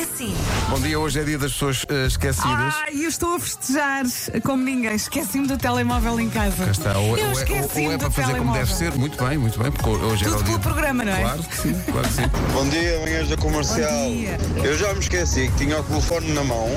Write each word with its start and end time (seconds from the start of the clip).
foi 0.00 0.02
assim. 0.02 0.34
Bom 0.68 0.80
dia, 0.80 0.98
hoje 0.98 1.20
é 1.20 1.24
dia 1.24 1.38
das 1.38 1.52
pessoas 1.52 1.84
eh, 1.88 2.06
esquecidas. 2.06 2.74
Ai, 2.86 2.94
eu 2.94 3.08
estou 3.08 3.34
a 3.34 3.40
festejar 3.40 4.04
como 4.44 4.62
ninguém. 4.62 4.94
Esqueci-me 4.94 5.46
do 5.46 5.58
telemóvel 5.58 6.20
em 6.20 6.30
casa. 6.30 6.64
Cá 6.64 6.70
está. 6.70 6.98
Ou, 6.98 7.18
eu 7.18 7.26
ou 7.26 7.30
é, 7.30 7.32
esqueci-me 7.32 7.86
ou 7.88 7.92
é 7.92 7.98
para 7.98 8.10
fazer 8.10 8.36
como 8.36 8.52
deve 8.52 8.74
ser, 8.74 8.92
muito 8.94 9.22
bem, 9.22 9.38
muito 9.38 9.58
bem, 9.58 9.70
porque 9.70 9.88
hoje 9.88 10.24
era 10.24 10.32
Tudo 10.32 10.40
o 10.40 10.44
dia. 10.44 10.58
pelo 10.58 10.60
programa, 10.60 11.04
não 11.04 11.12
é? 11.12 11.20
Claro 11.20 11.42
que 11.42 11.56
sim, 11.56 11.74
claro 11.90 12.08
que 12.08 12.14
sim. 12.14 12.22
Bom 12.52 12.68
dia, 12.68 13.00
manhãs 13.00 13.28
da 13.28 13.36
comercial. 13.36 13.90
Bom 13.90 14.10
dia. 14.10 14.38
Eu 14.62 14.78
já 14.78 14.92
me 14.94 15.00
esqueci 15.00 15.48
que 15.48 15.56
tinha 15.56 15.80
o 15.80 15.82
telefone 15.82 16.32
na 16.32 16.44
mão 16.44 16.68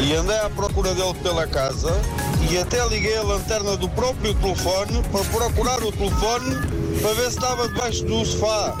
e 0.00 0.14
andei 0.14 0.38
à 0.38 0.50
procura 0.50 0.94
dele 0.94 1.14
pela 1.22 1.46
casa 1.46 1.92
e 2.50 2.58
até 2.58 2.86
liguei 2.88 3.16
a 3.16 3.22
lanterna 3.22 3.76
do 3.76 3.88
próprio 3.90 4.34
telefone 4.34 5.02
para 5.10 5.24
procurar 5.24 5.82
o 5.82 5.92
telefone 5.92 6.56
para 7.02 7.12
ver 7.14 7.30
se 7.30 7.36
estava 7.36 7.68
debaixo 7.68 8.04
do 8.04 8.24
sofá. 8.24 8.76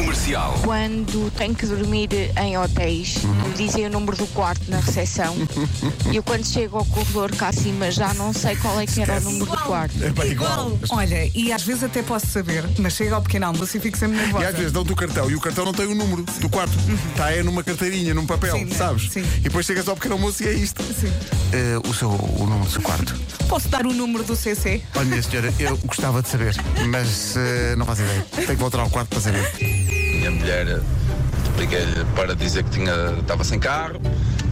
Comercial. 0.00 0.54
Quando 0.64 1.30
tenho 1.32 1.54
que 1.54 1.66
dormir 1.66 2.08
em 2.42 2.56
hotéis, 2.56 3.16
dizem 3.54 3.84
o 3.84 3.90
número 3.90 4.16
do 4.16 4.26
quarto 4.28 4.62
na 4.70 4.80
recepção. 4.80 5.36
E 6.10 6.16
eu 6.16 6.22
quando 6.22 6.46
chego 6.46 6.78
ao 6.78 6.86
corredor 6.86 7.30
cá 7.36 7.48
acima 7.48 7.90
já 7.90 8.14
não 8.14 8.32
sei 8.32 8.56
qual 8.56 8.80
é 8.80 8.86
que 8.86 9.02
era 9.02 9.18
o 9.18 9.20
número 9.20 9.44
do 9.44 9.56
quarto. 9.58 10.02
É 10.02 10.08
bem 10.08 10.32
igual. 10.32 10.72
Olha, 10.88 11.30
e 11.34 11.52
às 11.52 11.62
vezes 11.64 11.84
até 11.84 12.02
posso 12.02 12.26
saber, 12.28 12.64
mas 12.78 12.94
chega 12.94 13.14
ao 13.14 13.20
pequeno 13.20 13.46
almoço 13.46 13.76
e 13.76 13.80
fico 13.80 13.98
sempre 13.98 14.16
E 14.16 14.22
nervosa. 14.22 14.48
às 14.48 14.54
vezes 14.56 14.72
dão-te 14.72 14.90
o 14.90 14.96
cartão 14.96 15.30
e 15.30 15.34
o 15.34 15.40
cartão 15.40 15.66
não 15.66 15.74
tem 15.74 15.84
o 15.86 15.94
número 15.94 16.22
do 16.22 16.48
quarto. 16.48 16.72
Está 17.10 17.30
é 17.32 17.42
numa 17.42 17.62
carteirinha, 17.62 18.14
num 18.14 18.24
papel, 18.26 18.56
Sim, 18.56 18.64
né? 18.64 18.74
sabes? 18.74 19.10
Sim. 19.12 19.20
E 19.36 19.40
depois 19.40 19.66
chegas 19.66 19.86
ao 19.86 19.96
pequeno 19.96 20.14
almoço 20.14 20.42
e 20.42 20.48
é 20.48 20.52
isto. 20.54 20.82
Sim. 20.82 21.12
Eh, 21.52 21.78
o, 21.86 21.92
seu, 21.92 22.08
o 22.08 22.46
número 22.46 22.64
do 22.64 22.70
seu 22.70 22.80
quarto. 22.80 23.14
Posso 23.48 23.68
dar 23.68 23.84
o 23.86 23.92
número 23.92 24.24
do 24.24 24.34
CC? 24.34 24.82
Olha, 24.94 25.04
minha 25.04 25.22
senhora, 25.22 25.52
eu 25.58 25.76
gostava 25.84 26.22
de 26.22 26.28
saber, 26.28 26.56
mas 26.88 27.34
eh, 27.36 27.74
não 27.76 27.84
faço 27.84 28.00
ideia. 28.02 28.26
Tenho 28.34 28.46
que 28.48 28.54
voltar 28.54 28.80
ao 28.80 28.88
quarto 28.88 29.08
para 29.10 29.20
saber. 29.20 29.89
Minha 30.20 30.32
mulher 30.32 30.80
liguei-lhe 31.56 32.04
para 32.14 32.36
dizer 32.36 32.62
que 32.64 32.70
tinha, 32.72 32.92
estava 33.18 33.42
sem 33.42 33.58
carro 33.58 33.98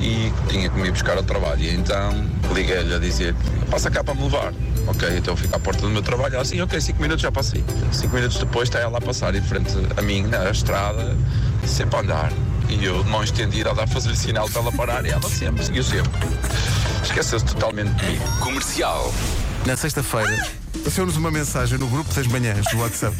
e 0.00 0.32
que 0.32 0.48
tinha 0.48 0.68
que 0.68 0.76
me 0.76 0.88
ir 0.88 0.90
buscar 0.90 1.16
ao 1.16 1.22
trabalho. 1.22 1.62
E 1.62 1.72
então 1.72 2.28
liguei-lhe 2.52 2.92
a 2.92 2.98
dizer: 2.98 3.32
passa 3.70 3.88
cá 3.88 4.02
para 4.02 4.12
me 4.12 4.24
levar. 4.24 4.52
Ok, 4.88 5.08
então 5.16 5.34
eu 5.34 5.36
fico 5.36 5.54
à 5.54 5.60
porta 5.60 5.82
do 5.82 5.88
meu 5.88 6.02
trabalho. 6.02 6.34
Ela 6.34 6.42
assim, 6.42 6.60
ok, 6.60 6.80
5 6.80 7.00
minutos 7.00 7.22
já 7.22 7.30
passei. 7.30 7.62
5 7.92 8.12
minutos 8.12 8.38
depois 8.38 8.68
está 8.68 8.80
ela 8.80 8.98
a 8.98 9.00
passar 9.00 9.36
em 9.36 9.40
frente 9.40 9.72
a 9.96 10.02
mim 10.02 10.22
na 10.22 10.50
estrada, 10.50 11.16
sempre 11.64 11.96
a 11.96 12.00
andar. 12.00 12.32
E 12.68 12.84
eu, 12.84 13.04
de 13.04 13.08
mão 13.08 13.22
estendida, 13.22 13.70
a 13.70 13.74
dar 13.74 13.86
fazer 13.86 14.16
sinal 14.16 14.48
para 14.50 14.62
ela 14.62 14.72
parar 14.72 15.06
e 15.06 15.10
ela 15.10 15.28
sempre, 15.28 15.64
seguiu 15.64 15.84
sempre. 15.84 16.10
Esqueceu-se 17.04 17.44
totalmente 17.44 17.92
de 17.94 18.06
mim. 18.06 18.18
Comercial. 18.40 19.12
Na 19.64 19.76
sexta-feira, 19.76 20.44
passou-nos 20.82 21.16
uma 21.16 21.30
mensagem 21.30 21.78
no 21.78 21.86
grupo 21.86 22.12
das 22.12 22.26
manhãs 22.26 22.66
do 22.72 22.78
WhatsApp 22.78 23.14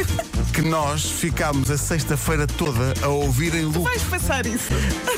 que 0.52 0.60
nós 0.60 1.04
ficámos 1.04 1.70
a 1.70 1.78
sexta-feira 1.78 2.48
toda 2.48 2.94
a 3.00 3.06
ouvir 3.06 3.54
em 3.54 3.62
loop. 3.62 3.84
Vais 3.84 4.02
passar 4.02 4.44
isso. 4.44 4.72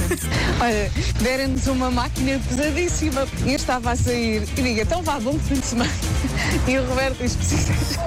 Olha, 0.61 0.93
deram-nos 1.23 1.67
uma 1.67 1.91
máquina 1.91 2.39
pesadíssima. 2.47 3.27
E 3.47 3.51
eu 3.51 3.57
estava 3.57 3.93
a 3.93 3.97
sair 3.97 4.43
e 4.43 4.63
digo, 4.63 4.81
então 4.81 5.03
vá, 5.03 5.19
bom 5.19 5.39
fim 5.39 5.55
de 5.55 5.67
semana. 5.67 5.91
E 6.69 6.77
o 6.77 6.87
Roberto 6.87 7.17
diz, 7.17 7.37
precisas, 7.37 7.99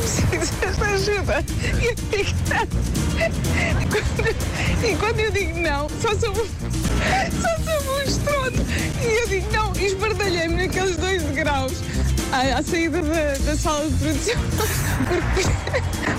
precisas 0.00 0.76
de 0.78 0.84
ajuda. 0.84 1.44
E 1.82 1.86
eu 1.86 1.94
digo, 1.94 2.30
não. 2.48 2.82
E 3.82 3.86
quando, 3.86 4.86
e 4.90 4.96
quando 4.96 5.20
eu 5.20 5.30
digo 5.30 5.60
não, 5.60 5.86
só 6.00 6.08
soube, 6.18 6.50
só 7.42 7.56
soube 7.62 7.88
um 7.88 8.02
estrondo. 8.02 8.66
E 9.02 9.20
eu 9.20 9.28
digo 9.28 9.52
não, 9.52 9.72
e 9.76 9.84
esbardalhei-me 9.84 10.66
naqueles 10.66 10.96
dois 10.96 11.22
degraus 11.22 11.72
à, 12.32 12.58
à 12.58 12.62
saída 12.62 13.02
da, 13.02 13.34
da 13.44 13.56
sala 13.56 13.88
de 13.88 13.96
produção. 13.96 14.34
Porque, 15.08 15.42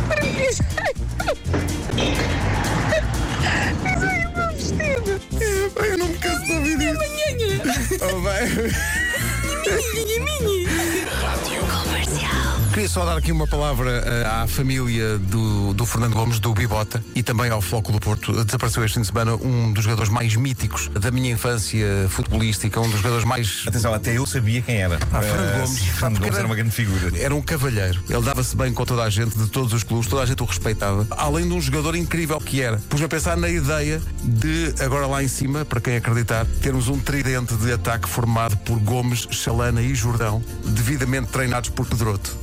porque 0.08 0.28
pisei, 0.28 0.94
o 3.94 4.38
meu 4.38 4.50
vestido. 4.54 5.12
Eu 5.86 5.98
não 5.98 6.08
me 6.08 6.18
canso 6.18 6.46
de 6.46 6.52
ouvir 6.54 6.78
isto. 6.82 7.04
Oh, 8.02 8.20
bem. 8.22 8.44
Queria 12.74 12.90
só 12.90 13.06
dar 13.06 13.16
aqui 13.18 13.32
uma 13.32 13.46
palavra 13.46 13.92
eh, 14.04 14.26
à 14.26 14.48
família 14.48 15.20
do, 15.20 15.74
do 15.76 15.86
Fernando 15.86 16.14
Gomes, 16.16 16.40
do 16.40 16.52
Bibota, 16.56 17.04
e 17.14 17.22
também 17.22 17.52
ao 17.52 17.62
Floco 17.62 17.92
do 17.92 18.00
Porto. 18.00 18.44
Desapareceu 18.44 18.84
este 18.84 18.96
fim 18.96 19.02
de 19.02 19.08
semana 19.08 19.36
um 19.36 19.72
dos 19.72 19.84
jogadores 19.84 20.10
mais 20.12 20.36
míticos 20.36 20.88
da 20.90 21.12
minha 21.12 21.32
infância 21.32 21.86
futebolística, 22.10 22.80
um 22.82 22.90
dos 22.90 22.98
jogadores 22.98 23.26
mais. 23.26 23.64
Atenção, 23.68 23.94
até 23.94 24.18
eu 24.18 24.26
sabia 24.26 24.64
quem 24.64 24.78
era. 24.78 24.98
Ah, 25.12 25.22
Fernando 25.22 25.50
Eh, 25.50 25.54
Gomes. 25.60 25.70
sim, 25.70 25.86
Fernando 25.86 26.14
Gomes 26.18 26.28
era- 26.30 26.38
era 26.40 26.46
uma 26.48 26.56
grande 26.56 26.72
figura. 26.72 27.12
Era 27.16 27.36
um 27.36 27.42
cavalheiro. 27.44 28.04
Ele 28.10 28.22
dava-se 28.24 28.56
bem 28.56 28.74
com 28.74 28.86
toda 28.86 29.04
a 29.04 29.10
gente, 29.10 29.38
de 29.38 29.48
todos 29.50 29.72
os 29.72 29.84
clubes, 29.84 30.08
toda 30.10 30.24
a 30.24 30.26
gente 30.26 30.42
o 30.42 30.46
respeitava. 30.46 31.06
Além 31.12 31.48
de 31.48 31.54
um 31.54 31.62
jogador 31.62 31.96
incrível 31.96 32.40
que 32.42 32.60
era. 32.60 32.78
Pus-me 32.90 33.06
a 33.06 33.10
pensar 33.10 33.38
na 33.38 33.50
ideia 33.50 34.02
de, 34.24 34.74
agora 34.84 35.06
lá 35.06 35.24
em 35.24 35.28
cima, 35.28 35.64
para 35.64 35.80
quem 35.80 35.96
acreditar, 35.96 36.44
termos 36.62 36.88
um 36.88 36.98
tridente 36.98 37.56
de 37.56 37.72
ataque 37.72 38.10
formado 38.10 38.58
por 38.58 38.80
Gomes, 38.80 39.28
Chalana 39.30 39.80
e 39.82 39.94
Jordão, 39.94 40.44
devidamente 40.66 41.28
treinados 41.28 41.70
por 41.70 41.86
Pedroto. 41.86 42.36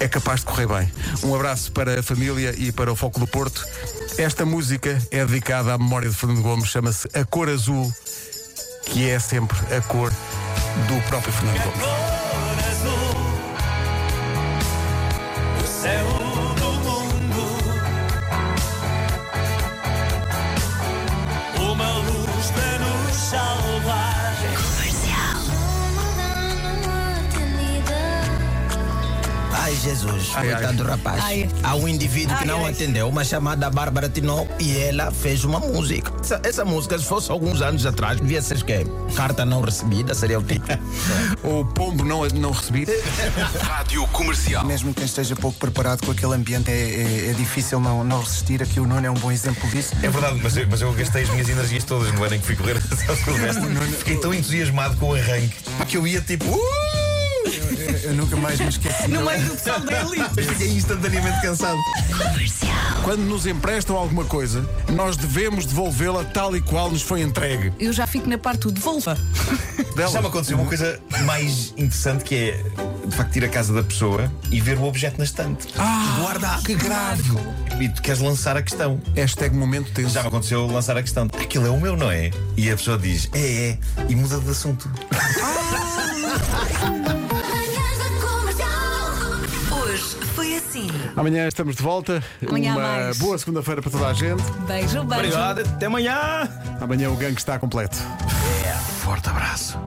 É 0.00 0.08
capaz 0.08 0.40
de 0.40 0.46
correr 0.46 0.66
bem. 0.66 0.90
Um 1.22 1.34
abraço 1.34 1.70
para 1.72 2.00
a 2.00 2.02
família 2.02 2.54
e 2.56 2.72
para 2.72 2.90
o 2.90 2.96
Foco 2.96 3.20
do 3.20 3.26
Porto. 3.26 3.64
Esta 4.16 4.46
música 4.46 4.98
é 5.10 5.24
dedicada 5.24 5.74
à 5.74 5.78
memória 5.78 6.08
de 6.08 6.16
Fernando 6.16 6.42
Gomes, 6.42 6.68
chama-se 6.68 7.06
A 7.14 7.24
Cor 7.24 7.48
Azul, 7.48 7.92
que 8.86 9.08
é 9.08 9.18
sempre 9.18 9.56
a 9.74 9.80
cor 9.82 10.10
do 10.10 11.08
próprio 11.08 11.32
Fernando 11.32 11.62
Gomes. 11.62 12.10
Jesus, 29.82 30.30
Ai, 30.34 30.50
coitado 30.50 30.76
do 30.76 30.84
rapaz. 30.84 31.22
Ai. 31.24 31.48
Há 31.62 31.74
um 31.74 31.88
indivíduo 31.88 32.36
que 32.36 32.42
Ai, 32.42 32.48
não 32.48 32.64
ai. 32.66 32.72
atendeu, 32.72 33.08
uma 33.08 33.24
chamada 33.24 33.68
Bárbara 33.70 34.08
Tinó, 34.08 34.46
e 34.58 34.76
ela 34.78 35.10
fez 35.10 35.44
uma 35.44 35.58
música. 35.58 36.12
Essa, 36.20 36.40
essa 36.44 36.64
música, 36.64 36.98
se 36.98 37.04
fosse 37.04 37.30
alguns 37.30 37.62
anos 37.62 37.86
atrás, 37.86 38.20
devia 38.20 38.42
ser 38.42 38.62
que 38.62 38.84
carta 39.14 39.44
não 39.44 39.60
recebida, 39.60 40.14
seria 40.14 40.38
o 40.38 40.42
título. 40.42 40.78
O 41.42 41.64
pombo 41.64 42.04
não, 42.04 42.26
não 42.28 42.50
recebi. 42.52 42.86
Rádio 43.62 44.06
Comercial. 44.08 44.64
Mesmo 44.64 44.92
quem 44.92 45.04
esteja 45.06 45.34
pouco 45.34 45.58
preparado 45.58 46.04
com 46.04 46.12
aquele 46.12 46.34
ambiente, 46.34 46.70
é, 46.70 46.74
é- 46.74 47.30
é 47.30 47.32
difícil 47.32 47.80
não, 47.80 48.04
não 48.04 48.20
resistir. 48.20 48.62
Aqui 48.62 48.78
o 48.80 48.86
Nuno 48.86 49.06
é 49.06 49.10
um 49.10 49.14
bom 49.14 49.32
exemplo 49.32 49.68
disso. 49.70 49.94
É 50.02 50.08
verdade, 50.08 50.38
mas 50.42 50.56
eu, 50.56 50.66
mas 50.68 50.80
eu 50.82 50.92
gastei 50.92 51.22
as 51.22 51.30
minhas 51.30 51.48
energias 51.48 51.84
todas 51.84 52.12
no 52.12 52.22
ano 52.22 52.34
em 52.34 52.40
que 52.40 52.46
fui 52.46 52.56
correr 52.56 52.76
a 52.76 52.96
São 52.96 53.16
Silvestre. 53.16 53.66
Fiquei 53.98 54.16
tão 54.18 54.34
entusiasmado 54.34 54.96
com 54.96 55.10
o 55.10 55.14
arranque 55.14 55.54
que 55.88 55.96
eu 55.96 56.06
ia 56.06 56.20
tipo. 56.20 56.44
"Uh!" 56.46 56.89
Eu, 57.44 58.10
eu 58.10 58.14
nunca 58.14 58.36
mais 58.36 58.60
me 58.60 58.68
esqueci. 58.68 59.08
No 59.08 59.24
meio 59.24 59.42
do 59.44 59.52
pessoal 59.52 59.80
da 59.80 60.00
elite. 60.02 60.20
Mas 60.36 60.46
fiquei 60.46 60.68
instantaneamente 60.68 61.40
cansado. 61.40 61.78
Quando 63.04 63.22
nos 63.22 63.46
emprestam 63.46 63.96
alguma 63.96 64.24
coisa, 64.24 64.68
nós 64.92 65.16
devemos 65.16 65.64
devolvê-la 65.64 66.24
tal 66.24 66.56
e 66.56 66.60
qual 66.60 66.90
nos 66.90 67.02
foi 67.02 67.22
entregue. 67.22 67.72
Eu 67.78 67.92
já 67.92 68.06
fico 68.06 68.28
na 68.28 68.38
parte 68.38 68.62
do 68.62 68.72
devolva. 68.72 69.16
Dela. 69.96 70.10
Já 70.10 70.20
me 70.20 70.28
aconteceu 70.28 70.56
uma 70.56 70.66
coisa 70.66 71.00
mais 71.24 71.72
interessante 71.76 72.24
que 72.24 72.34
é 72.34 72.64
de 73.06 73.16
facto 73.16 73.36
ir 73.36 73.44
à 73.44 73.48
casa 73.48 73.72
da 73.72 73.82
pessoa 73.82 74.30
e 74.50 74.60
ver 74.60 74.78
o 74.78 74.84
objeto 74.84 75.18
na 75.18 75.24
estante. 75.24 75.68
Ah, 75.78 76.16
guarda, 76.20 76.60
que 76.64 76.74
grave. 76.74 77.22
E 77.80 77.88
tu 77.88 78.02
queres 78.02 78.20
lançar 78.20 78.56
a 78.56 78.62
questão. 78.62 79.00
Hashtag 79.14 79.56
momento 79.56 79.90
tenso. 79.92 80.10
Já 80.10 80.22
me 80.22 80.28
aconteceu 80.28 80.66
lançar 80.66 80.96
a 80.96 81.02
questão. 81.02 81.28
Aquilo 81.40 81.66
é 81.66 81.70
o 81.70 81.80
meu, 81.80 81.96
não 81.96 82.10
é? 82.10 82.30
E 82.56 82.70
a 82.70 82.76
pessoa 82.76 82.98
diz, 82.98 83.28
é, 83.32 83.70
é, 83.70 83.78
e 84.08 84.14
muda 84.14 84.38
de 84.38 84.50
assunto. 84.50 84.90
Hoje 85.10 87.29
Amanhã 91.16 91.46
estamos 91.48 91.76
de 91.76 91.82
volta. 91.82 92.22
Amanhã 92.46 92.72
Uma 92.72 92.80
mais. 92.82 93.18
boa 93.18 93.36
segunda-feira 93.38 93.82
para 93.82 93.90
toda 93.90 94.06
a 94.08 94.12
gente. 94.12 94.42
Beijo, 94.66 95.02
beijo. 95.02 95.02
Obrigado, 95.02 95.60
até 95.60 95.86
amanhã. 95.86 96.48
Amanhã 96.80 97.10
o 97.10 97.16
gangue 97.16 97.38
está 97.38 97.58
completo. 97.58 97.96
Forte 99.02 99.28
abraço. 99.28 99.78